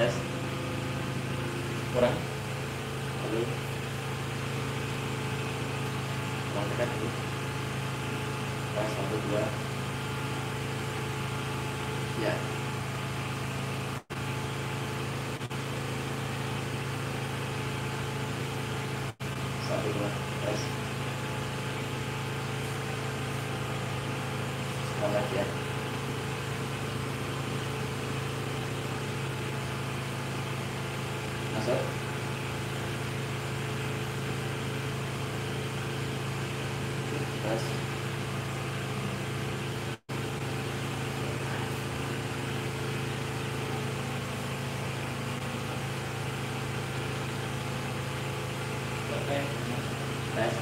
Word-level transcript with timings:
tes 0.00 0.16
kurang 1.92 2.16
lalu 3.20 3.44
kurang 6.48 6.66
tekan 6.72 6.88
dulu 6.88 7.10
tes 8.72 8.88
satu 8.96 9.16
dua 9.28 9.44
ya 12.24 12.32
satu 19.68 19.88
dua 20.00 20.08
tes 20.48 20.60
semangat 24.96 25.26
ya 25.36 25.44
masuk 31.60 31.76
tes 37.44 37.64
oke 49.12 49.38
tes 50.32 50.56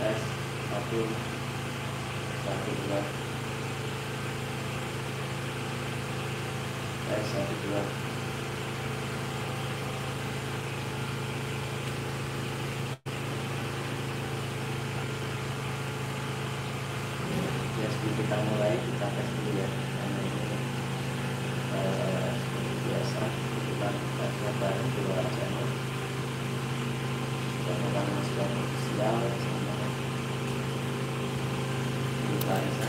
tes 0.00 0.20
satu 0.72 1.00
satu 2.40 2.70
dua 2.80 3.00
tes 7.04 7.24
satu 7.36 7.54
dua 7.68 7.82
ya 17.76 17.95
sebelum 18.06 18.22
kita 18.22 18.36
mulai 18.54 18.74
kita 18.78 19.06
tes 19.18 19.28
dulu 19.34 19.50
ya. 19.58 19.66
Karena 19.66 20.20
ini 20.22 20.42
eh, 21.74 22.30
seperti 22.38 22.74
biasa 22.86 23.20
kita 23.66 23.88
kita 24.14 24.50
bareng 24.62 24.90
dua 24.94 25.20
channel. 25.34 25.66
Channel 27.66 27.90
yang 27.90 28.08
masih 28.14 28.38
official 28.46 29.16
sama 29.42 29.74
Ibu 32.22 32.36
Clarissa 32.46 32.86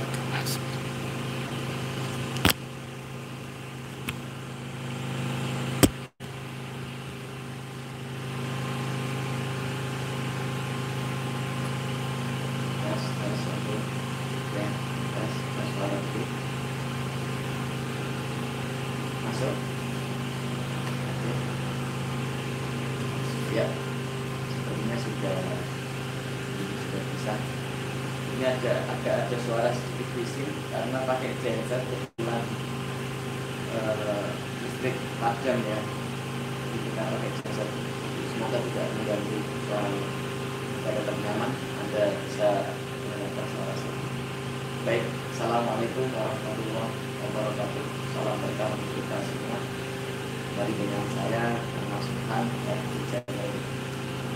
tes 12.87 13.03
tes 13.17 13.37
satu 13.43 13.75
ya 14.55 14.67
tes 15.13 15.33
tes 15.35 15.67
suara 15.75 15.97
dulu 15.99 16.25
masuk 19.37 19.53
ya. 23.53 23.69
Sepertinya 24.49 24.97
sudah 24.97 25.37
ini 26.57 26.75
sudah 26.81 27.01
bisa. 27.13 27.33
Ini 28.33 28.43
ada 28.49 28.73
agak 28.97 29.15
ada 29.29 29.37
suara 29.45 29.69
sedikit 29.69 30.09
bising 30.17 30.49
karena 30.73 31.05
pakai 31.05 31.37
genset 31.45 31.85
kebetulan 31.85 32.43
eh, 33.77 34.25
listrik 34.65 34.97
padam 35.21 35.57
ya. 35.61 35.79
Jadi 35.85 36.77
kita 36.89 37.01
pakai 37.05 37.29
genset. 37.37 37.69
Semoga 38.33 38.57
tidak 38.57 38.89
mengganggu 38.97 39.37
suara 39.69 39.89
pada 40.81 41.01
ternyaman. 41.05 41.51
Anda 41.85 42.03
bisa 42.25 42.49
mendengar 43.05 43.45
suara 43.53 43.73
saya. 43.77 44.01
Baik 44.81 45.05
assalamualaikum 45.29 46.09
warahmatullahi 46.09 46.73
wabarakatuh 46.73 47.16
salam 47.37 48.37
berkah 48.41 48.73
untuk 48.73 48.91
kita 48.97 49.17
semua. 49.29 49.59
Dari 50.57 50.73
dengan 50.73 51.05
saya 51.13 51.45
Mas 51.93 52.05
Tuhan 52.09 52.45
dan 52.65 52.79
Bicara 52.89 53.29
dari 53.29 53.61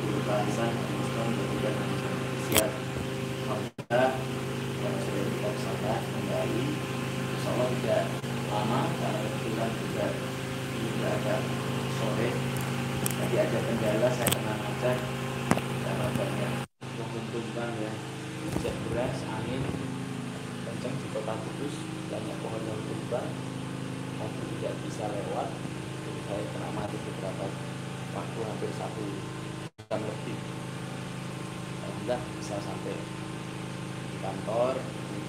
Guru 0.06 0.20
Bahasa 0.30 0.70
Muslim 0.70 1.28
Muslim 1.34 1.76
Siap. 2.46 2.72
Alhamdulillah 3.50 4.10
yang 4.86 4.96
sudah 5.02 5.24
kita 5.34 5.50
bersama 5.50 5.94
kembali. 5.98 6.64
Insya 7.26 7.50
Allah 7.50 7.68
tidak 7.74 8.04
lama 8.54 8.82
karena 9.02 9.20
kebetulan 9.34 9.72
juga 9.82 10.06
juga 10.78 11.08
agak 11.10 11.42
sore. 11.98 12.30
Tadi 13.02 13.36
ada 13.42 13.60
kendala 13.66 14.10
saya 14.14 14.30
kena 14.30 14.54
macet 14.62 14.98
karena 15.58 16.08
banyak 16.22 16.52
pohon 17.02 17.24
tumbang 17.34 17.74
ya 17.82 17.94
hujan 18.46 18.76
deras 18.94 19.20
angin 19.26 19.62
kencang 20.82 20.96
di 20.98 21.08
kota 21.14 21.34
Kudus 21.38 21.76
banyak 22.10 22.38
pohon 22.42 22.62
yang 22.66 22.82
tumbang 22.90 23.30
mobil 24.18 24.46
tidak 24.58 24.74
bisa 24.82 25.06
lewat 25.10 25.50
jadi 26.02 26.20
saya 26.26 26.44
kena 26.54 26.70
mati 26.74 26.98
beberapa 27.06 27.46
waktu 28.18 28.40
hampir 28.46 28.71
satu 28.82 29.06
jam 29.86 30.02
lebih. 30.02 30.38
Alhamdulillah 31.86 32.22
bisa 32.42 32.56
sampai 32.58 32.98
di 34.10 34.18
kantor 34.18 34.74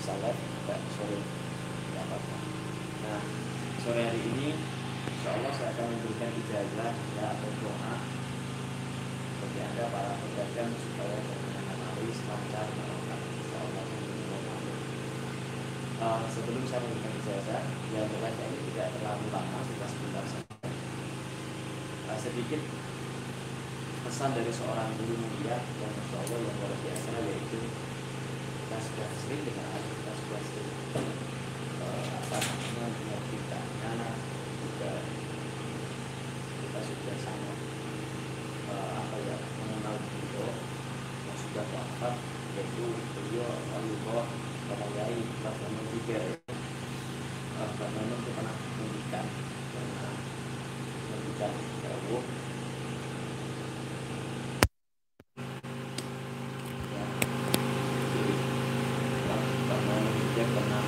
bisa 0.01 0.13
live 0.25 0.41
agak 0.65 0.81
sore. 0.97 1.21
Tidak 1.21 2.03
apa-apa. 2.09 2.37
Nah 3.05 3.21
sore 3.85 4.01
hari 4.09 4.21
ini 4.25 4.57
insya 5.05 5.37
Allah 5.37 5.53
saya 5.53 5.69
akan 5.77 5.87
memberikan 5.93 6.33
ijazah 6.33 6.93
ya 6.97 7.25
atau 7.29 7.51
doa 7.61 7.95
bagi 9.43 9.61
anda 9.61 9.85
para 9.93 10.17
pedagang 10.17 10.73
supaya 10.81 11.19
perjalanan 11.21 11.77
laris 11.77 12.19
lancar 12.25 12.67
insya 12.73 13.59
Allah 13.61 13.87
Uh, 16.03 16.27
sebelum 16.27 16.67
saya 16.67 16.83
memberikan 16.83 17.15
ijazah, 17.15 17.63
ya 17.95 18.03
berkata 18.11 18.43
ini 18.43 18.75
tidak 18.75 18.91
terlalu 18.99 19.23
lama, 19.31 19.63
kita 19.71 19.87
sebentar 19.87 20.25
saja. 20.27 20.51
Uh, 22.11 22.19
sedikit 22.19 22.59
pesan 24.13 24.37
dari 24.37 24.53
seorang 24.53 24.93
guru 25.01 25.17
mulia 25.17 25.57
yang 25.81 25.89
insya 25.89 26.21
yang 26.29 26.45
luar 26.45 26.69
biasa 26.85 27.17
yaitu 27.33 27.65
kita 27.65 28.77
sudah 28.77 29.09
sering 29.25 29.41
dengan 29.41 29.65
hal 29.73 29.81
kita 29.89 30.13
sudah 30.21 30.41
sering 30.53 31.09
uh, 31.81 32.21
apa 32.21 32.37
namanya 32.45 32.93
mengertikannya 32.93 34.13
juga 34.61 34.93
kita 36.61 36.81
sudah 36.93 37.17
sangat 37.25 37.57
uh, 38.69 39.01
apa 39.01 39.17
ya 39.17 39.37
mengenal 39.65 39.97
beliau 39.97 40.49
yang 41.25 41.39
sudah 41.49 41.65
wafat 41.73 42.15
yaitu 42.61 42.85
beliau 43.17 43.49
Allah 43.73 44.29
Yai 44.93 45.25
Rahman 45.41 45.73
juga 45.89 46.21
Rahman 47.81 48.13
itu 48.13 48.31
pernah 48.37 48.57
mendikan 48.77 49.25
pernah 49.73 50.13
mendikan 51.09 51.53
jauh 51.81 52.25
ya 56.93 57.05
jadi 58.13 58.35
Rahman 59.69 60.03
juga 60.13 60.42
pernah 60.53 60.85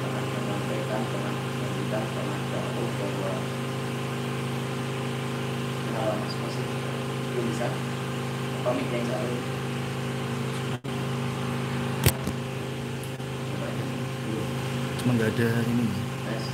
pernah 0.00 0.22
menyampaikan 0.24 1.00
pernah 1.12 1.34
mendikan 1.36 2.04
pernah 2.08 2.38
jauh 2.48 2.90
bahwa 2.96 3.32
kenal 5.84 6.10
mas 6.16 6.34
masih 6.40 6.64
belum 7.28 7.44
bisa 7.52 7.68
mic 8.68 8.88
yang 8.92 9.04
satu 9.08 9.58
cuma 14.98 15.12
nggak 15.14 15.30
ada 15.40 15.48
ini. 15.64 15.88
Tes 16.28 16.44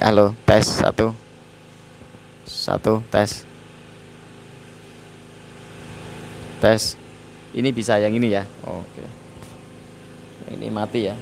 halo 0.00 0.26
tes 0.48 0.64
satu. 0.64 1.12
Satu 2.48 3.04
tes. 3.12 3.44
Tes 6.62 7.01
ini 7.52 7.68
bisa 7.72 8.00
yang 8.00 8.16
ini 8.16 8.32
ya. 8.32 8.44
Oke. 8.64 9.04
Ini 10.52 10.68
mati 10.68 11.08
ya 11.08 11.16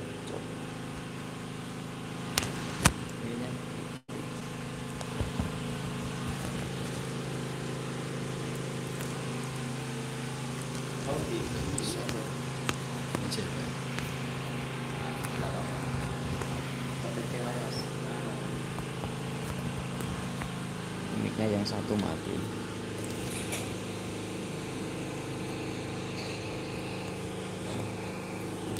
Mic-nya 21.21 21.45
yang 21.53 21.65
satu 21.67 21.93
mati. 22.01 22.35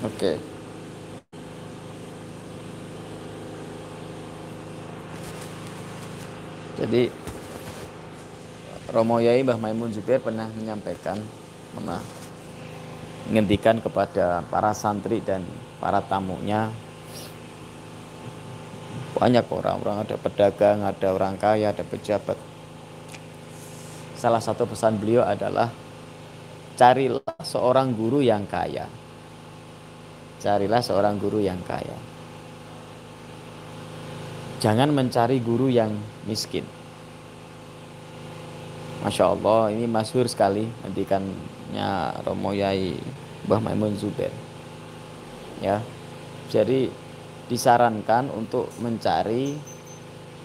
Oke. 0.01 0.41
Jadi 6.81 7.13
Romo 8.89 9.22
Yai 9.22 9.45
Mbah 9.45 9.62
Maimun 9.62 9.94
Zubair 9.94 10.18
pernah 10.18 10.50
menyampaikan 10.50 11.22
pernah 11.78 12.01
menghentikan 13.30 13.78
kepada 13.78 14.42
para 14.50 14.74
santri 14.74 15.22
dan 15.22 15.45
para 15.78 16.01
tamunya 16.01 16.74
banyak 19.13 19.45
orang-orang 19.45 20.01
ada 20.01 20.18
pedagang 20.18 20.81
ada 20.81 21.07
orang 21.13 21.38
kaya 21.38 21.69
ada 21.69 21.86
pejabat. 21.86 22.36
Salah 24.18 24.42
satu 24.42 24.66
pesan 24.66 24.98
beliau 24.98 25.22
adalah 25.22 25.69
carilah 26.74 27.38
seorang 27.45 27.94
guru 27.94 28.25
yang 28.25 28.50
kaya. 28.50 28.89
Carilah 30.42 30.81
seorang 30.81 31.22
guru 31.22 31.38
yang 31.45 31.62
kaya 31.62 32.20
jangan 34.62 34.94
mencari 34.94 35.42
guru 35.42 35.74
yang 35.74 35.90
miskin. 36.30 36.62
Masya 39.02 39.34
Allah 39.34 39.74
ini 39.74 39.90
masyhur 39.90 40.30
sekali 40.30 40.69
pendidikannya 40.86 42.22
Romo 42.22 42.54
Yai 42.54 42.94
Mbah 43.50 43.58
Maimun 43.58 43.98
Zubair. 43.98 44.30
Ya 45.58 45.81
jadi 46.54 46.94
disarankan 47.50 48.30
untuk 48.30 48.69
mencari 48.78 49.58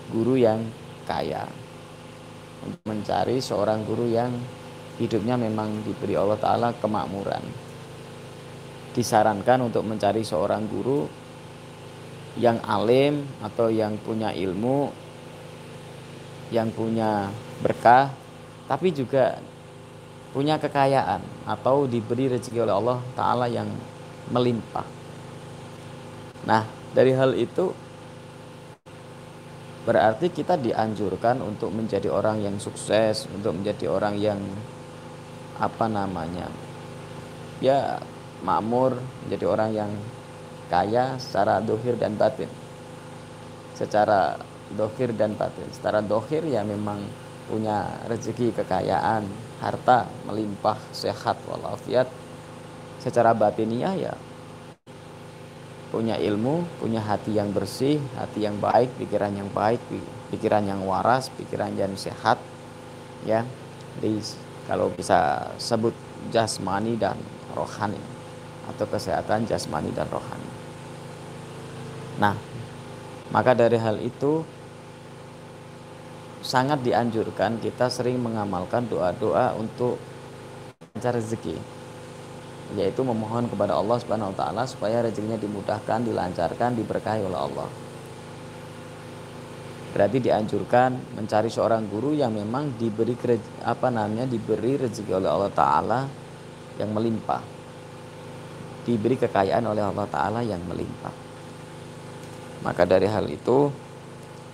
guru 0.08 0.40
yang 0.40 0.64
kaya. 1.04 1.44
Untuk 2.64 2.80
mencari 2.88 3.36
seorang 3.44 3.84
guru 3.84 4.08
yang 4.08 4.32
hidupnya 4.96 5.36
memang 5.36 5.84
diberi 5.84 6.16
Allah 6.16 6.40
Ta'ala 6.40 6.72
kemakmuran. 6.72 7.44
Disarankan 8.96 9.68
untuk 9.68 9.84
mencari 9.84 10.24
seorang 10.24 10.64
guru 10.64 11.04
yang 12.36 12.60
alim 12.64 13.24
atau 13.40 13.72
yang 13.72 13.96
punya 14.00 14.32
ilmu 14.32 14.92
yang 16.52 16.70
punya 16.70 17.32
berkah 17.64 18.12
tapi 18.66 18.92
juga 18.92 19.40
punya 20.36 20.60
kekayaan 20.60 21.22
atau 21.48 21.88
diberi 21.88 22.28
rezeki 22.28 22.60
oleh 22.60 22.74
Allah 22.76 22.98
Ta'ala 23.16 23.46
yang 23.48 23.72
melimpah. 24.28 24.84
Nah, 26.44 26.68
dari 26.92 27.16
hal 27.16 27.32
itu 27.32 27.72
berarti 29.88 30.28
kita 30.34 30.58
dianjurkan 30.58 31.40
untuk 31.40 31.72
menjadi 31.72 32.10
orang 32.10 32.42
yang 32.42 32.60
sukses, 32.60 33.30
untuk 33.32 33.56
menjadi 33.56 33.88
orang 33.88 34.18
yang 34.18 34.36
apa 35.56 35.88
namanya, 35.88 36.52
ya 37.64 37.96
makmur, 38.44 38.98
menjadi 39.24 39.46
orang 39.48 39.70
yang 39.72 39.90
kaya 40.66 41.18
secara 41.22 41.62
dohir 41.62 41.94
dan 41.98 42.18
batin. 42.18 42.50
Secara 43.76 44.40
dohir 44.74 45.14
dan 45.14 45.36
batin. 45.38 45.68
Secara 45.70 46.02
dohir 46.02 46.42
ya 46.46 46.66
memang 46.66 47.02
punya 47.46 47.86
rezeki 48.10 48.50
kekayaan 48.58 49.22
harta 49.62 50.10
melimpah 50.26 50.76
sehat 50.90 51.38
walafiat 51.46 52.10
secara 53.00 53.32
batiniah 53.32 53.94
ya 53.94 54.14
punya 55.94 56.18
ilmu 56.18 56.66
punya 56.82 56.98
hati 56.98 57.38
yang 57.38 57.54
bersih 57.54 58.02
hati 58.18 58.44
yang 58.44 58.58
baik 58.58 58.90
pikiran 58.98 59.30
yang 59.32 59.46
baik 59.54 59.78
pikiran 60.34 60.66
yang 60.66 60.82
waras 60.82 61.30
pikiran 61.38 61.70
yang 61.78 61.94
sehat 61.94 62.36
ya 63.22 63.46
jadi 64.02 64.18
kalau 64.66 64.90
bisa 64.90 65.46
sebut 65.56 65.94
jasmani 66.34 66.98
dan 66.98 67.14
rohani 67.54 68.02
atau 68.66 68.84
kesehatan 68.90 69.46
jasmani 69.46 69.94
dan 69.94 70.10
rohani 70.10 70.45
nah 72.16 72.34
maka 73.30 73.52
dari 73.52 73.76
hal 73.76 74.00
itu 74.00 74.46
sangat 76.46 76.80
dianjurkan 76.86 77.58
kita 77.58 77.90
sering 77.90 78.22
mengamalkan 78.22 78.86
doa-doa 78.86 79.58
untuk 79.58 79.98
lancar 80.94 81.18
rezeki 81.18 81.58
yaitu 82.74 83.06
memohon 83.06 83.46
kepada 83.46 83.78
Allah 83.78 83.94
Subhanahu 84.02 84.34
wa 84.34 84.36
taala 84.36 84.66
supaya 84.66 84.98
rezekinya 84.98 85.38
dimudahkan, 85.38 86.02
dilancarkan, 86.02 86.74
diberkahi 86.74 87.22
oleh 87.22 87.38
Allah. 87.38 87.68
Berarti 89.94 90.18
dianjurkan 90.18 91.14
mencari 91.14 91.46
seorang 91.46 91.86
guru 91.86 92.12
yang 92.12 92.34
memang 92.34 92.74
diberi 92.74 93.14
apa 93.62 93.88
namanya 93.88 94.26
diberi 94.26 94.76
rezeki 94.76 95.12
oleh 95.14 95.30
Allah 95.30 95.52
taala 95.54 96.00
yang 96.76 96.90
melimpah. 96.90 97.42
Diberi 98.82 99.14
kekayaan 99.14 99.64
oleh 99.64 99.86
Allah 99.86 100.06
taala 100.10 100.40
yang 100.42 100.60
melimpah. 100.66 101.25
Maka 102.66 102.82
dari 102.82 103.06
hal 103.06 103.30
itu 103.30 103.70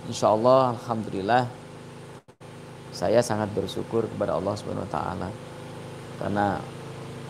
insya 0.04 0.36
Allah 0.36 0.76
alhamdulillah 0.76 1.48
saya 2.92 3.24
sangat 3.24 3.48
bersyukur 3.56 4.04
kepada 4.04 4.36
Allah 4.36 4.52
Subhanahu 4.52 4.84
wa 4.84 4.92
taala. 4.92 5.28
Karena 6.20 6.60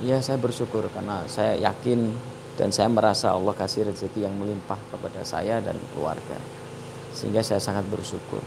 ya 0.02 0.18
saya 0.18 0.42
bersyukur 0.42 0.90
karena 0.90 1.22
saya 1.30 1.54
yakin 1.54 2.10
dan 2.58 2.74
saya 2.74 2.90
merasa 2.90 3.30
Allah 3.30 3.54
kasih 3.54 3.94
rezeki 3.94 4.26
yang 4.26 4.34
melimpah 4.34 4.74
kepada 4.90 5.22
saya 5.22 5.62
dan 5.62 5.78
keluarga. 5.94 6.34
Sehingga 7.14 7.46
saya 7.46 7.62
sangat 7.62 7.86
bersyukur. 7.86 8.42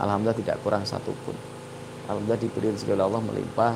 Alhamdulillah 0.00 0.40
tidak 0.40 0.56
kurang 0.64 0.88
satupun. 0.88 1.36
Alhamdulillah 2.08 2.40
diberi 2.40 2.72
rezeki 2.72 2.96
oleh 2.96 3.04
Allah 3.12 3.20
melimpah 3.28 3.74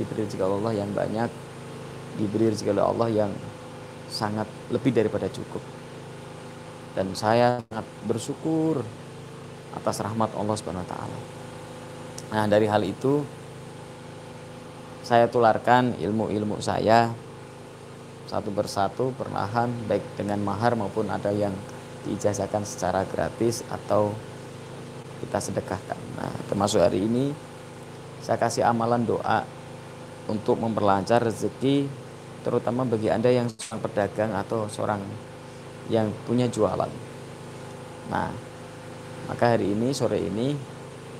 diberi 0.00 0.24
rezeki 0.24 0.40
oleh 0.40 0.56
Allah 0.64 0.74
yang 0.80 0.90
banyak 0.96 1.30
diberi 2.16 2.48
rezeki 2.56 2.72
oleh 2.72 2.84
Allah 2.88 3.08
yang 3.12 3.30
sangat 4.08 4.48
lebih 4.72 4.96
daripada 4.96 5.28
cukup 5.28 5.73
dan 6.94 7.10
saya 7.18 7.60
sangat 7.66 7.86
bersyukur 8.06 8.86
atas 9.74 9.98
rahmat 9.98 10.30
Allah 10.38 10.54
Subhanahu 10.54 10.86
taala. 10.86 11.18
Nah, 12.30 12.46
dari 12.46 12.70
hal 12.70 12.82
itu 12.86 13.26
saya 15.04 15.28
tularkan 15.28 15.98
ilmu-ilmu 16.00 16.62
saya 16.64 17.12
satu 18.24 18.48
persatu 18.54 19.12
perlahan 19.12 19.68
baik 19.84 20.16
dengan 20.16 20.40
mahar 20.40 20.72
maupun 20.78 21.12
ada 21.12 21.28
yang 21.28 21.52
diijazahkan 22.08 22.64
secara 22.64 23.04
gratis 23.04 23.60
atau 23.68 24.16
kita 25.20 25.38
sedekahkan. 25.38 26.00
Nah, 26.16 26.32
termasuk 26.48 26.80
hari 26.80 27.04
ini 27.04 27.36
saya 28.24 28.40
kasih 28.40 28.64
amalan 28.64 29.04
doa 29.04 29.44
untuk 30.24 30.56
memperlancar 30.56 31.20
rezeki 31.20 31.84
terutama 32.40 32.84
bagi 32.88 33.12
Anda 33.12 33.28
yang 33.32 33.48
seorang 33.48 33.80
pedagang 33.84 34.32
atau 34.32 34.68
seorang 34.68 35.00
yang 35.92 36.12
punya 36.24 36.48
jualan. 36.48 36.90
Nah, 38.08 38.30
maka 39.28 39.56
hari 39.56 39.72
ini 39.72 39.92
sore 39.96 40.20
ini 40.20 40.74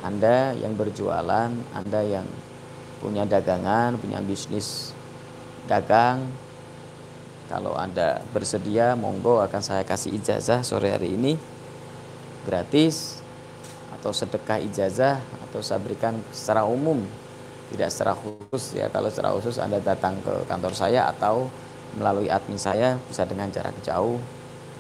anda 0.05 0.53
yang 0.53 0.77
berjualan, 0.77 1.49
Anda 1.73 2.01
yang 2.05 2.29
punya 3.01 3.25
dagangan, 3.25 3.97
punya 3.97 4.21
bisnis 4.21 4.93
dagang, 5.65 6.29
kalau 7.49 7.73
Anda 7.73 8.21
bersedia, 8.37 8.93
monggo 9.01 9.41
akan 9.41 9.65
saya 9.65 9.81
kasih 9.81 10.13
ijazah 10.21 10.61
sore 10.61 10.93
hari 10.93 11.17
ini 11.17 11.41
gratis 12.45 13.25
atau 13.97 14.13
sedekah 14.13 14.61
ijazah 14.61 15.25
atau 15.49 15.65
saya 15.65 15.81
berikan 15.81 16.21
secara 16.29 16.69
umum 16.69 17.01
tidak 17.73 17.89
secara 17.89 18.13
khusus 18.13 18.77
ya 18.77 18.93
kalau 18.93 19.09
secara 19.09 19.33
khusus 19.33 19.57
Anda 19.57 19.81
datang 19.81 20.21
ke 20.21 20.45
kantor 20.45 20.77
saya 20.77 21.09
atau 21.09 21.49
melalui 21.97 22.29
admin 22.29 22.61
saya 22.61 23.01
bisa 23.09 23.25
dengan 23.25 23.49
jarak 23.49 23.73
jauh 23.81 24.21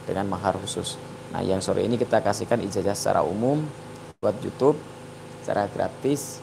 dengan 0.04 0.28
mahar 0.28 0.56
khusus. 0.60 0.96
Nah, 1.34 1.42
yang 1.42 1.58
sore 1.58 1.82
ini 1.82 1.98
kita 1.98 2.22
kasihkan 2.22 2.62
ijazah 2.62 2.94
secara 2.94 3.20
umum 3.26 3.64
buat 4.22 4.36
YouTube 4.40 4.78
secara 5.42 5.68
gratis. 5.68 6.40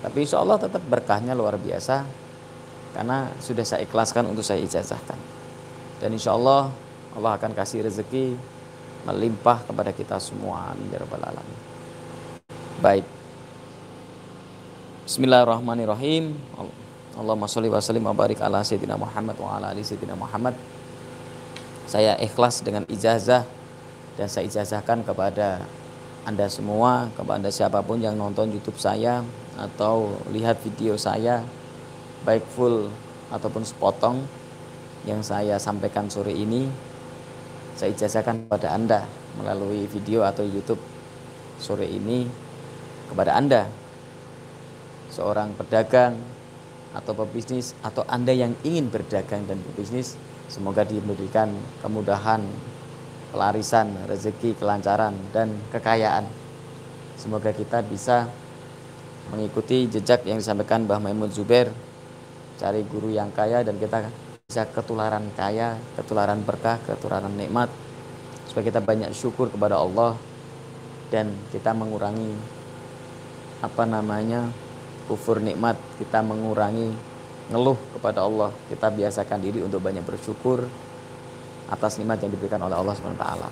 Tapi 0.00 0.24
insya 0.24 0.40
Allah 0.40 0.58
tetap 0.62 0.82
berkahnya 0.86 1.36
luar 1.36 1.58
biasa 1.58 2.06
karena 2.92 3.32
sudah 3.40 3.64
saya 3.64 3.84
ikhlaskan 3.84 4.28
untuk 4.30 4.46
saya 4.46 4.60
ijazahkan. 4.62 5.18
Dan 5.98 6.14
insya 6.14 6.34
Allah 6.34 6.72
Allah 7.12 7.36
akan 7.36 7.52
kasih 7.52 7.84
rezeki 7.84 8.34
melimpah 9.04 9.66
kepada 9.66 9.90
kita 9.92 10.16
semua. 10.22 10.72
Amin 10.72 10.88
ya 10.90 11.02
baik. 12.82 13.06
Bismillahirrahmanirrahim. 15.06 16.34
Allahumma 17.14 17.46
sholli 17.46 17.68
wa 17.68 17.78
sallim 17.78 18.02
wa 18.02 18.16
barik 18.16 18.40
ala 18.42 18.64
sayyidina 18.64 18.96
Muhammad 18.96 19.36
wa 19.36 19.60
ala 19.60 19.70
ali 19.70 19.84
sayyidina 19.84 20.16
Muhammad 20.16 20.56
saya 21.92 22.16
ikhlas 22.16 22.64
dengan 22.64 22.88
ijazah 22.88 23.44
dan 24.16 24.24
saya 24.24 24.48
ijazahkan 24.48 25.04
kepada 25.04 25.60
anda 26.24 26.48
semua, 26.48 27.12
kepada 27.12 27.52
siapa 27.52 27.84
pun 27.84 28.00
yang 28.00 28.16
nonton 28.16 28.48
YouTube 28.48 28.80
saya 28.80 29.20
atau 29.60 30.16
lihat 30.32 30.56
video 30.64 30.96
saya, 30.96 31.44
baik 32.24 32.48
full 32.56 32.88
ataupun 33.28 33.60
sepotong 33.60 34.24
yang 35.04 35.20
saya 35.20 35.60
sampaikan 35.60 36.08
sore 36.08 36.32
ini, 36.32 36.70
saya 37.76 37.92
ijazahkan 37.92 38.48
kepada 38.48 38.72
Anda 38.72 39.04
melalui 39.36 39.84
video 39.84 40.24
atau 40.24 40.46
YouTube 40.46 40.80
sore 41.60 41.90
ini 41.90 42.24
kepada 43.12 43.36
Anda, 43.36 43.68
seorang 45.12 45.58
pedagang 45.60 46.16
atau 46.96 47.12
pebisnis 47.18 47.76
atau 47.82 48.06
Anda 48.08 48.32
yang 48.32 48.56
ingin 48.62 48.88
berdagang 48.88 49.44
dan 49.44 49.58
berbisnis, 49.60 50.14
semoga 50.52 50.84
diberikan 50.84 51.48
kemudahan 51.80 52.44
pelarisan, 53.32 53.88
rezeki, 54.04 54.60
kelancaran, 54.60 55.16
dan 55.32 55.56
kekayaan. 55.72 56.28
semoga 57.16 57.54
kita 57.56 57.80
bisa 57.80 58.28
mengikuti 59.32 59.88
jejak 59.88 60.26
yang 60.28 60.36
disampaikan 60.36 60.84
Mbah 60.84 61.00
Maimun 61.00 61.32
Zubair 61.32 61.72
cari 62.60 62.82
guru 62.84 63.08
yang 63.14 63.30
kaya 63.32 63.64
dan 63.64 63.78
kita 63.78 64.10
bisa 64.44 64.68
ketularan 64.68 65.30
kaya 65.32 65.78
ketularan 65.96 66.42
berkah 66.42 66.76
ketularan 66.82 67.32
nikmat 67.32 67.70
supaya 68.50 68.68
kita 68.68 68.84
banyak 68.84 69.10
syukur 69.16 69.48
kepada 69.48 69.80
Allah 69.80 70.18
dan 71.08 71.32
kita 71.54 71.72
mengurangi 71.72 72.36
apa 73.62 73.86
namanya 73.86 74.50
kufur 75.06 75.38
nikmat 75.38 75.78
kita 75.96 76.20
mengurangi 76.20 76.92
ngeluh 77.50 77.78
kepada 77.98 78.22
Allah 78.22 78.54
kita 78.70 78.92
biasakan 78.92 79.38
diri 79.42 79.64
untuk 79.64 79.82
banyak 79.82 80.04
bersyukur 80.06 80.68
atas 81.72 81.96
nikmat 81.98 82.20
yang 82.20 82.30
diberikan 82.30 82.60
oleh 82.62 82.76
Allah 82.76 82.94
Subhanahu 82.94 83.18
wa 83.18 83.24
taala. 83.24 83.50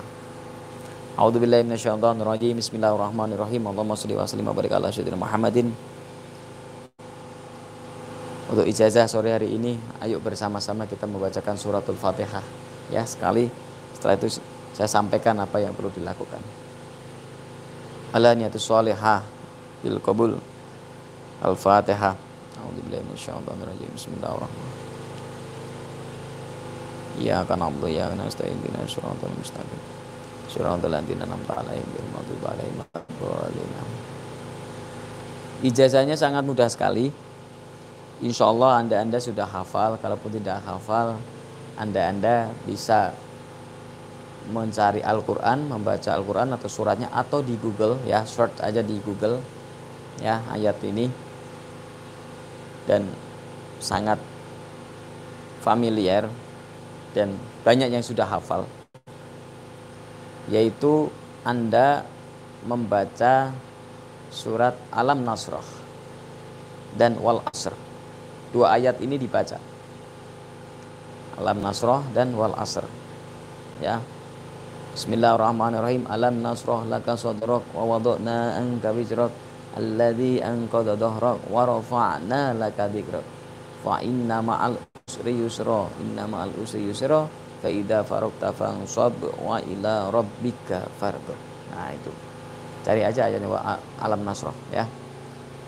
A'udzubillahi 1.19 1.67
minasyaitonirrajim. 1.67 2.55
Bismillahirrahmanirrahim. 2.55 3.61
Allahumma 3.67 3.99
shalli 3.99 4.15
wa 4.15 4.23
sallim 4.23 4.47
wa 4.47 4.55
barik 4.55 4.71
ala 4.71 4.93
sayyidina 4.93 5.19
Muhammadin. 5.19 5.73
Untuk 8.51 8.67
ijazah 8.67 9.07
sore 9.07 9.31
hari 9.31 9.51
ini, 9.55 9.79
ayo 10.03 10.19
bersama-sama 10.23 10.87
kita 10.87 11.07
membacakan 11.07 11.55
suratul 11.59 11.99
Fatihah. 11.99 12.43
Ya, 12.91 13.03
sekali 13.03 13.51
setelah 13.95 14.15
itu 14.19 14.39
saya 14.71 14.87
sampaikan 14.87 15.35
apa 15.39 15.59
yang 15.59 15.75
perlu 15.75 15.91
dilakukan. 15.91 16.39
Ala 18.11 18.31
niyatus 18.35 18.63
shalihah 18.63 19.23
bil 19.83 19.99
qabul. 19.99 20.39
Al-Fatihah. 21.41 22.30
A'udzubillahi 22.61 23.03
minasyaitonirrajim. 23.09 23.89
Bismillahirrahmanirrahim. 23.97 24.89
Iyyaka 27.17 27.53
na'budu 27.57 27.85
wa 27.85 27.91
iyyaka 27.91 28.13
nasta'in 28.15 28.55
ihdinas 28.61 28.93
siratal 28.93 29.33
mustaqim. 29.33 29.81
Siratal 30.45 30.93
ladzina 30.93 31.25
an'amta 31.25 31.57
'alaihim 31.57 31.87
ghairil 31.89 32.11
maghdubi 32.13 32.43
'alaihim 32.45 32.75
waladdallin. 33.17 33.89
Ijazahnya 35.65 36.13
sangat 36.13 36.45
mudah 36.45 36.69
sekali. 36.69 37.09
Insya 38.21 38.53
Allah 38.53 38.85
Anda-Anda 38.85 39.17
sudah 39.17 39.49
hafal. 39.49 39.97
Kalaupun 39.97 40.29
tidak 40.29 40.61
hafal, 40.61 41.17
Anda-Anda 41.81 42.53
bisa 42.69 43.17
mencari 44.53 45.01
Al-Quran, 45.01 45.65
membaca 45.65 46.13
Al-Quran 46.13 46.53
atau 46.53 46.69
suratnya 46.69 47.09
atau 47.09 47.41
di 47.41 47.57
Google 47.57 47.97
ya, 48.05 48.21
search 48.25 48.61
aja 48.61 48.81
di 48.85 48.97
Google 49.01 49.41
ya 50.17 50.41
ayat 50.49 50.81
ini 50.85 51.09
dan 52.91 53.07
sangat 53.79 54.19
familiar 55.63 56.27
dan 57.15 57.39
banyak 57.63 57.87
yang 57.87 58.03
sudah 58.03 58.27
hafal 58.27 58.67
yaitu 60.51 61.07
Anda 61.47 62.03
membaca 62.67 63.55
surat 64.27 64.75
Alam 64.91 65.23
Nasrah 65.23 65.63
dan 66.99 67.15
Wal 67.23 67.39
Asr. 67.47 67.71
Dua 68.51 68.75
ayat 68.75 68.99
ini 68.99 69.15
dibaca. 69.15 69.55
Alam 71.39 71.63
Nasrah 71.63 72.03
dan 72.11 72.35
Wal 72.35 72.53
Asr. 72.59 72.83
Ya. 73.79 74.03
Bismillahirrahmanirrahim. 74.91 76.03
Alam 76.11 76.43
Nasrah 76.43 76.83
laka 76.83 77.15
sadrak 77.15 77.63
wa 77.71 77.83
wada'na 77.95 78.59
anka 78.59 78.91
wizrak 78.91 79.31
alladhi 79.77 80.43
anqadha 80.43 80.97
dhahrak 80.99 81.47
wa 81.47 81.61
rafa'na 81.67 82.55
laka 82.55 82.87
dhikrak. 82.91 83.23
Fa 83.81 83.97
inna 84.03 84.43
ma'al 84.43 84.77
usri 85.07 85.33
yusra. 85.37 85.89
Inna 86.03 86.27
ma'al 86.27 86.53
usri 86.59 86.85
yusra 86.85 87.25
fa 87.61 87.69
idza 87.69 88.01
faragta 88.05 88.49
fansab 88.51 89.17
wa 89.41 89.61
ila 89.61 90.09
rabbika 90.09 90.89
farghab 90.97 91.37
nah 91.71 91.93
itu. 91.93 92.11
Cari 92.81 93.05
aja 93.05 93.29
ayatnya 93.29 93.47
wa 93.47 93.61
alam 94.01 94.21
nasrah 94.25 94.53
ya. 94.73 94.89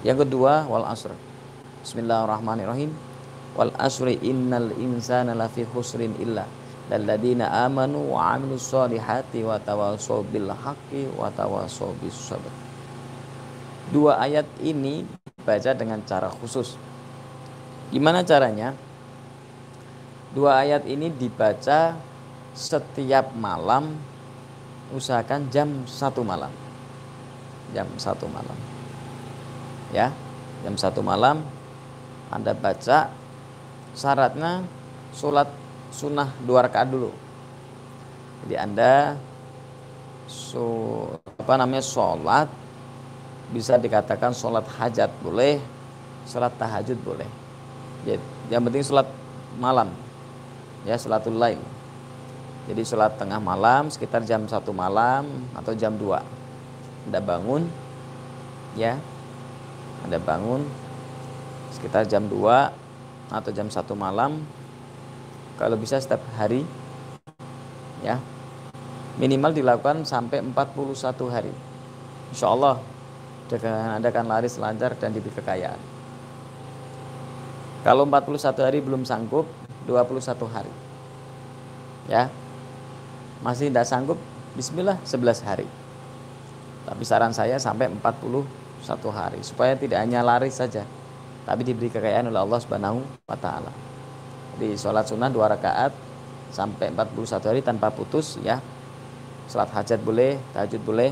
Yang 0.03 0.27
kedua 0.27 0.65
wal 0.67 0.83
asr. 0.89 1.13
Bismillahirrahmanirrahim. 1.85 2.91
Wal 3.53 3.71
asri 3.77 4.17
innal 4.25 4.73
insana 4.81 5.37
lafi 5.37 5.61
khusrin 5.63 6.17
illa 6.17 6.43
lalladzina 6.89 7.63
amanu 7.63 8.17
wa 8.17 8.35
amilus 8.35 8.67
solihati 8.67 9.45
wa 9.45 9.61
tawasaw 9.61 10.25
bil 10.27 10.51
haqqi 10.51 11.07
wa 11.15 11.29
bis 12.01 12.17
dua 13.93 14.17
ayat 14.17 14.49
ini 14.65 15.05
baca 15.45 15.71
dengan 15.77 16.01
cara 16.01 16.33
khusus. 16.33 16.73
Gimana 17.93 18.25
caranya? 18.25 18.73
Dua 20.33 20.65
ayat 20.65 20.89
ini 20.89 21.13
dibaca 21.13 21.93
setiap 22.57 23.37
malam 23.37 23.93
usahakan 24.89 25.45
jam 25.53 25.85
satu 25.85 26.25
malam. 26.25 26.49
Jam 27.69 27.85
satu 28.01 28.25
malam. 28.25 28.57
Ya 29.93 30.09
jam 30.65 30.73
satu 30.73 31.05
malam 31.05 31.45
anda 32.33 32.55
baca 32.57 33.13
syaratnya 33.93 34.65
sholat 35.13 35.45
sunnah 35.93 36.33
dua 36.41 36.65
rakaat 36.65 36.89
dulu. 36.89 37.13
Jadi 38.43 38.55
anda 38.57 39.13
so, 40.25 40.65
apa 41.37 41.53
namanya 41.61 41.85
sholat 41.85 42.49
bisa 43.53 43.77
dikatakan 43.77 44.33
sholat 44.33 44.65
hajat 44.65 45.13
boleh 45.21 45.61
sholat 46.25 46.51
tahajud 46.57 46.97
boleh. 47.03 47.29
Ya, 48.03 48.19
yang 48.51 48.65
penting 48.67 48.83
sholat 48.83 49.07
malam. 49.55 49.91
Ya 50.83 50.99
sholatul 50.99 51.39
lail. 51.39 51.61
Jadi 52.67 52.81
sholat 52.83 53.15
tengah 53.15 53.39
malam 53.39 53.91
sekitar 53.91 54.23
jam 54.23 54.43
satu 54.47 54.71
malam 54.71 55.27
atau 55.55 55.75
jam 55.75 55.95
2 55.95 56.43
anda 57.07 57.19
bangun 57.19 57.67
ya. 58.79 58.95
Anda 60.03 60.19
bangun 60.19 60.63
sekitar 61.75 62.07
jam 62.07 62.27
2 62.27 63.31
atau 63.31 63.51
jam 63.51 63.67
satu 63.67 63.95
malam. 63.95 64.43
Kalau 65.59 65.75
bisa 65.75 65.99
setiap 65.99 66.23
hari 66.39 66.63
ya. 68.03 68.19
Minimal 69.13 69.53
dilakukan 69.53 70.07
sampai 70.09 70.41
41 70.41 71.29
hari. 71.29 71.53
Insya 72.33 72.49
Allah 72.49 72.81
dagangan 73.51 73.99
Anda 73.99 74.09
akan 74.13 74.25
laris 74.27 74.55
lancar 74.59 74.95
dan 74.95 75.11
diberi 75.11 75.33
kekayaan 75.35 75.93
kalau 77.83 78.07
41 78.07 78.39
hari 78.63 78.79
belum 78.79 79.03
sanggup 79.03 79.43
21 79.83 80.39
hari. 80.47 80.71
Ya. 82.07 82.31
Masih 83.43 83.67
tidak 83.67 83.83
sanggup, 83.83 84.15
bismillah 84.55 84.95
11 85.03 85.43
hari. 85.43 85.67
Tapi 86.87 87.03
saran 87.03 87.35
saya 87.35 87.59
sampai 87.59 87.91
41 87.91 88.47
hari 89.11 89.43
supaya 89.43 89.75
tidak 89.75 89.99
hanya 89.99 90.23
lari 90.23 90.47
saja, 90.47 90.87
tapi 91.43 91.67
diberi 91.67 91.91
kekayaan 91.91 92.31
oleh 92.31 92.39
Allah 92.39 92.59
Subhanahu 92.63 93.03
wa 93.27 93.35
taala. 93.35 93.71
Jadi 94.55 94.79
sholat 94.79 95.03
sunnah 95.03 95.27
dua 95.27 95.51
rakaat 95.51 95.91
sampai 96.55 96.87
41 96.87 97.51
hari 97.51 97.59
tanpa 97.59 97.91
putus 97.91 98.39
ya. 98.39 98.63
Sholat 99.51 99.67
hajat 99.75 99.99
boleh, 99.99 100.39
tahajud 100.55 100.79
boleh. 100.87 101.11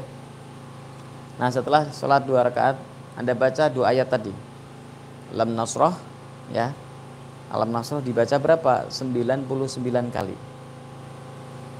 Nah 1.40 1.48
setelah 1.54 1.88
sholat 1.94 2.26
dua 2.26 2.44
rakaat 2.48 2.80
Anda 3.16 3.32
baca 3.36 3.70
dua 3.72 3.94
ayat 3.94 4.08
tadi. 4.12 4.34
Lam 5.32 5.56
Nasrah 5.56 5.96
ya 6.52 6.76
Alam 7.52 7.76
Nasr 7.76 8.00
dibaca 8.00 8.40
berapa? 8.40 8.88
99 8.88 9.44
kali. 10.08 10.36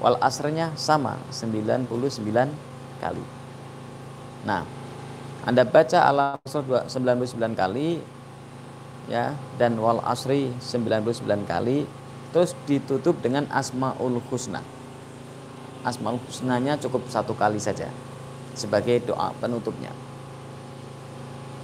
Wal 0.04 0.20
asrnya 0.20 0.68
sama, 0.76 1.16
99 1.32 1.88
kali. 3.00 3.24
Nah, 4.44 4.68
Anda 5.48 5.64
baca 5.64 6.04
Alam 6.04 6.36
Nasr 6.44 6.60
99 6.92 7.56
kali 7.56 8.04
ya 9.08 9.34
dan 9.58 9.80
wal 9.80 9.98
asri 10.04 10.52
99 10.60 11.48
kali 11.48 11.88
terus 12.36 12.52
ditutup 12.68 13.16
dengan 13.24 13.48
asmaul 13.48 14.20
husna. 14.28 14.60
Asmaul 15.88 16.20
husnanya 16.28 16.76
cukup 16.78 17.08
satu 17.08 17.32
kali 17.32 17.58
saja 17.58 17.88
sebagai 18.54 19.02
doa 19.04 19.32
penutupnya. 19.40 19.92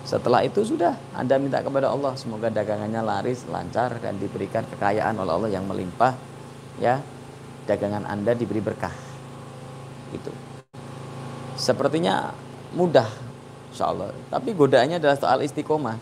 Setelah 0.09 0.41
itu 0.41 0.65
sudah 0.65 0.97
Anda 1.13 1.37
minta 1.37 1.61
kepada 1.61 1.93
Allah 1.93 2.17
semoga 2.17 2.49
dagangannya 2.49 3.05
laris, 3.05 3.45
lancar 3.45 4.01
dan 4.01 4.17
diberikan 4.17 4.65
kekayaan 4.65 5.21
oleh 5.21 5.33
Allah 5.37 5.51
yang 5.53 5.69
melimpah. 5.69 6.17
Ya, 6.81 7.05
dagangan 7.69 8.09
Anda 8.09 8.33
diberi 8.33 8.65
berkah. 8.65 8.95
Itu. 10.09 10.33
Sepertinya 11.61 12.33
mudah 12.73 13.05
insya 13.69 13.93
Allah. 13.93 14.17
Tapi 14.33 14.57
godaannya 14.57 14.97
adalah 14.97 15.21
soal 15.21 15.45
istiqomah. 15.45 16.01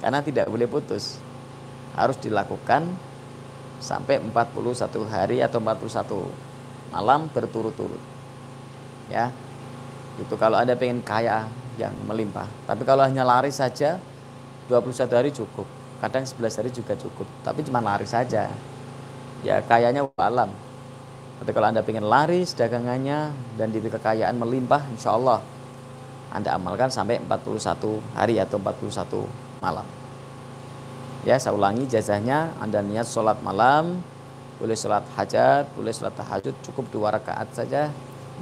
Karena 0.00 0.24
tidak 0.24 0.48
boleh 0.48 0.64
putus. 0.64 1.20
Harus 1.92 2.16
dilakukan 2.24 2.88
sampai 3.84 4.16
41 4.16 5.04
hari 5.12 5.44
atau 5.44 5.60
41 5.60 6.24
malam 6.88 7.28
berturut-turut. 7.28 8.00
Ya. 9.12 9.28
Itu 10.22 10.38
kalau 10.38 10.62
Anda 10.62 10.78
pengen 10.78 11.02
kaya, 11.02 11.50
yang 11.80 11.92
melimpah. 12.04 12.48
Tapi 12.68 12.82
kalau 12.84 13.04
hanya 13.04 13.24
lari 13.24 13.48
saja 13.52 13.96
21 14.68 15.08
hari 15.08 15.30
cukup. 15.32 15.64
Kadang 16.02 16.26
11 16.26 16.58
hari 16.58 16.70
juga 16.74 16.92
cukup. 16.98 17.24
Tapi 17.46 17.64
cuma 17.64 17.80
lari 17.80 18.04
saja. 18.04 18.50
Ya 19.42 19.56
kayaknya 19.64 20.06
alam. 20.18 20.50
Tapi 21.42 21.50
kalau 21.50 21.74
Anda 21.74 21.82
ingin 21.82 22.06
laris 22.06 22.54
dagangannya 22.54 23.34
dan 23.58 23.74
diberi 23.74 23.90
kekayaan 23.90 24.38
melimpah, 24.38 24.86
insya 24.94 25.18
Allah 25.18 25.42
Anda 26.30 26.54
amalkan 26.54 26.86
sampai 26.86 27.18
41 27.18 27.98
hari 28.14 28.38
atau 28.38 28.62
41 28.62 29.26
malam. 29.58 29.86
Ya, 31.26 31.38
saya 31.38 31.54
ulangi 31.54 31.86
jazahnya 31.86 32.54
Anda 32.62 32.82
niat 32.82 33.10
sholat 33.10 33.42
malam, 33.42 34.02
boleh 34.62 34.78
sholat 34.78 35.02
hajat, 35.18 35.70
boleh 35.74 35.90
sholat 35.90 36.14
tahajud, 36.14 36.54
cukup 36.62 36.86
dua 36.94 37.14
rakaat 37.14 37.50
saja, 37.54 37.90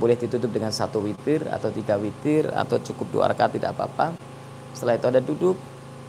boleh 0.01 0.17
ditutup 0.17 0.49
dengan 0.49 0.73
satu 0.73 1.05
witir 1.05 1.45
atau 1.45 1.69
tiga 1.69 2.01
witir 2.01 2.49
atau 2.49 2.81
cukup 2.81 3.07
dua 3.13 3.29
rakaat 3.29 3.61
tidak 3.61 3.77
apa-apa. 3.77 4.17
Setelah 4.73 4.97
itu 4.97 5.07
Anda 5.13 5.21
duduk, 5.21 5.57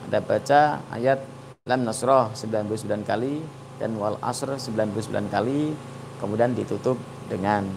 Anda 0.08 0.24
baca 0.24 0.80
ayat 0.96 1.20
Lam 1.68 1.84
Nasroh 1.84 2.32
99 2.32 3.04
kali 3.04 3.44
dan 3.84 4.00
Wal 4.00 4.16
Asr 4.24 4.56
99 4.56 5.28
kali, 5.28 5.76
kemudian 6.24 6.56
ditutup 6.56 6.96
dengan 7.28 7.68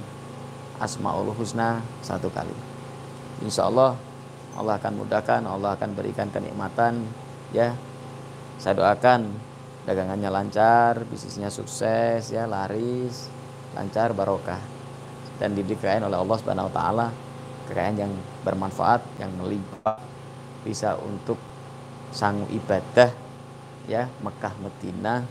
Asmaul 0.79 1.35
Husna 1.35 1.83
satu 1.99 2.31
kali. 2.31 2.55
Insya 3.43 3.67
Allah 3.67 3.99
Allah 4.55 4.79
akan 4.79 5.03
mudahkan, 5.03 5.43
Allah 5.51 5.75
akan 5.75 5.99
berikan 5.99 6.31
kenikmatan 6.31 7.03
ya. 7.51 7.75
Saya 8.63 8.79
doakan 8.79 9.35
dagangannya 9.83 10.31
lancar, 10.31 11.03
bisnisnya 11.11 11.51
sukses 11.51 12.31
ya, 12.31 12.47
laris, 12.47 13.27
lancar 13.75 14.15
barokah 14.15 14.74
dan 15.39 15.53
diberikan 15.55 16.07
oleh 16.07 16.19
Allah 16.19 16.37
Subhanahu 16.39 16.69
wa 16.71 16.75
taala 16.75 17.07
kekayaan 17.65 17.97
yang 17.97 18.13
bermanfaat, 18.45 19.01
yang 19.19 19.33
melimpah 19.41 19.97
bisa 20.65 20.97
untuk 21.01 21.37
sang 22.15 22.47
ibadah 22.53 23.11
ya 23.85 24.09
Mekah 24.23 24.55
Medina 24.63 25.25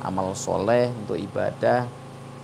amal 0.00 0.32
soleh 0.34 0.90
untuk 0.90 1.20
ibadah 1.20 1.86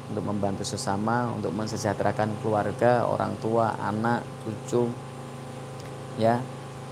untuk 0.06 0.22
membantu 0.22 0.62
sesama 0.62 1.34
untuk 1.34 1.50
mensejahterakan 1.50 2.38
keluarga 2.38 3.02
orang 3.08 3.34
tua 3.42 3.74
anak 3.80 4.22
cucu 4.44 4.86
ya 6.20 6.38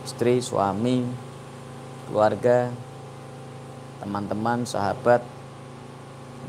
istri 0.02 0.42
suami 0.42 1.06
keluarga 2.10 2.74
teman-teman 4.02 4.66
sahabat 4.66 5.22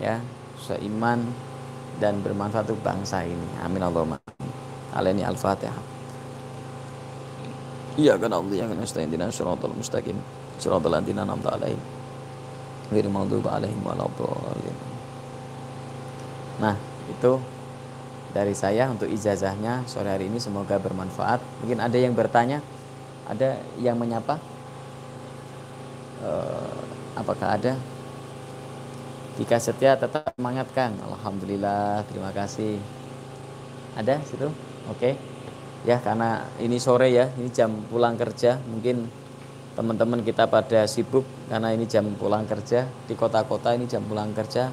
ya 0.01 0.19
seiman 0.57 1.29
dan 1.99 2.19
bermanfaat 2.19 2.67
untuk 2.71 2.83
bangsa 2.83 3.23
ini. 3.23 3.47
Amin 3.63 3.79
Allahumma. 3.79 4.19
Alani 4.95 5.23
al-fatihah. 5.23 5.95
Iya 7.95 8.19
kan 8.19 8.31
Allah 8.31 8.55
yang 8.55 8.75
nasta'in. 8.75 9.07
Dinan 9.07 9.31
syaratul 9.31 9.71
mustaqim. 9.71 10.19
Syaratul 10.59 10.91
ladina 10.91 11.23
namta 11.23 11.55
alaihim. 11.55 11.79
Ghairi 12.91 13.09
maghdubi 13.09 13.47
alaihim 13.47 13.79
waladdallin 13.81 14.77
Nah, 16.55 16.75
itu 17.11 17.39
dari 18.31 18.51
saya 18.55 18.91
untuk 18.91 19.07
ijazahnya 19.07 19.87
sore 19.87 20.11
hari 20.11 20.27
ini. 20.27 20.39
Semoga 20.43 20.75
bermanfaat. 20.75 21.39
Mungkin 21.63 21.79
ada 21.79 21.95
yang 21.95 22.11
bertanya, 22.11 22.59
ada 23.27 23.59
yang 23.79 23.95
menyapa? 23.95 24.39
Uh, 26.19 26.83
apakah 27.15 27.55
ada? 27.55 27.79
Jika 29.35 29.59
setia 29.59 29.99
tetap 29.99 30.31
semangat 30.31 30.71
Kang. 30.71 30.95
Alhamdulillah, 31.03 32.07
terima 32.07 32.31
kasih. 32.31 32.79
Ada 33.99 34.23
situ? 34.23 34.47
Oke. 34.87 34.95
Okay. 34.95 35.13
Ya, 35.83 35.99
karena 35.99 36.47
ini 36.57 36.79
sore 36.79 37.11
ya, 37.11 37.29
ini 37.37 37.51
jam 37.51 37.69
pulang 37.91 38.15
kerja, 38.15 38.57
mungkin 38.71 39.05
teman-teman 39.75 40.23
kita 40.23 40.47
pada 40.47 40.87
sibuk 40.87 41.27
karena 41.51 41.75
ini 41.75 41.83
jam 41.83 42.07
pulang 42.15 42.47
kerja 42.47 42.87
di 43.05 43.13
kota-kota 43.13 43.75
ini 43.75 43.85
jam 43.91 44.07
pulang 44.07 44.31
kerja 44.31 44.71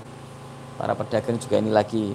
para 0.78 0.94
pedagang 0.94 1.42
juga 1.42 1.58
ini 1.58 1.74
lagi 1.74 2.14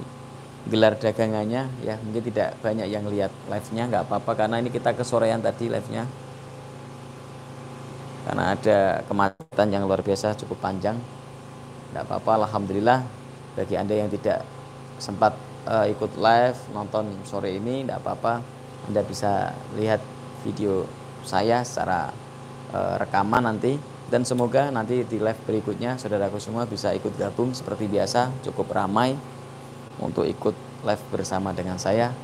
gelar 0.71 0.95
dagangannya 0.95 1.67
ya 1.83 1.99
mungkin 1.99 2.23
tidak 2.31 2.55
banyak 2.63 2.87
yang 2.87 3.03
lihat 3.11 3.31
live-nya 3.51 3.91
nggak 3.91 4.03
apa-apa 4.07 4.31
karena 4.39 4.63
ini 4.63 4.71
kita 4.71 4.95
kesorean 4.95 5.43
tadi 5.43 5.67
live-nya 5.67 6.07
karena 8.23 8.55
ada 8.55 9.03
kemacetan 9.03 9.67
yang 9.67 9.83
luar 9.83 9.99
biasa 9.99 10.39
cukup 10.39 10.55
panjang 10.63 10.95
nggak 11.91 12.03
apa-apa 12.07 12.47
alhamdulillah. 12.47 12.99
Bagi 13.57 13.73
anda 13.73 13.97
yang 13.97 14.09
tidak 14.11 14.45
sempat 14.97 15.33
uh, 15.65 15.85
ikut 15.89 16.17
live 16.17 16.57
nonton 16.73 17.11
sore 17.27 17.57
ini 17.57 17.85
nggak 17.85 17.99
apa-apa. 18.01 18.41
Anda 18.87 19.01
bisa 19.03 19.51
lihat 19.75 19.99
video 20.45 20.87
saya 21.25 21.61
secara 21.65 22.09
uh, 22.71 22.95
rekaman 23.01 23.43
nanti. 23.45 23.75
Dan 24.07 24.23
semoga 24.23 24.71
nanti 24.71 25.03
di 25.03 25.19
live 25.19 25.41
berikutnya 25.43 25.99
saudaraku 25.99 26.39
semua 26.39 26.63
bisa 26.63 26.95
ikut 26.95 27.11
gabung 27.19 27.51
seperti 27.51 27.91
biasa. 27.91 28.31
Cukup 28.47 28.71
ramai 28.71 29.19
untuk 29.99 30.23
ikut 30.23 30.55
live 30.87 31.03
bersama 31.11 31.51
dengan 31.51 31.75
saya. 31.75 32.15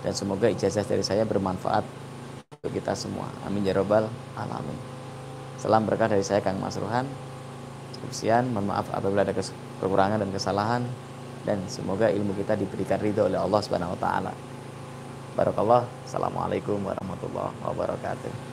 Dan 0.00 0.16
semoga 0.16 0.48
ijazah 0.48 0.80
dari 0.88 1.04
saya 1.04 1.28
bermanfaat 1.28 1.84
untuk 2.56 2.72
kita 2.72 2.96
semua. 2.96 3.28
Amin 3.44 3.68
ya 3.68 3.76
robbal 3.76 4.08
alamin. 4.32 4.78
Salam 5.60 5.84
berkah 5.84 6.08
dari 6.08 6.24
saya 6.24 6.40
Kang 6.40 6.56
Mas 6.56 6.80
Ruhan 6.80 7.04
sekian 8.10 8.50
mohon 8.50 8.72
maaf 8.72 8.88
apabila 8.90 9.22
ada 9.22 9.34
kekurangan 9.36 10.18
dan 10.20 10.30
kesalahan 10.32 10.82
dan 11.44 11.58
semoga 11.70 12.10
ilmu 12.12 12.36
kita 12.36 12.56
diberikan 12.56 13.00
ridho 13.00 13.28
oleh 13.28 13.40
Allah 13.40 13.60
Subhanahu 13.64 13.96
wa 13.96 14.00
taala. 14.00 14.32
Barakallah. 15.38 15.86
Assalamualaikum 16.04 16.82
warahmatullahi 16.84 17.54
wabarakatuh. 17.64 18.49